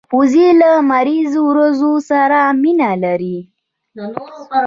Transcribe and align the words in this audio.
وزې 0.17 0.47
له 0.61 0.71
لمریز 0.79 1.31
ورځو 1.49 1.93
سره 2.09 2.39
مینه 2.61 2.91
لري 3.03 3.37